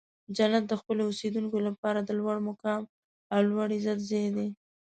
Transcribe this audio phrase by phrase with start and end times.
[0.37, 2.81] جنت د خپلو اوسیدونکو لپاره د لوړ مقام
[3.33, 4.47] او لوړ عزت ځای دی.